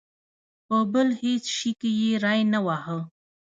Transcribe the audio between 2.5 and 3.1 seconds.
نه واهه.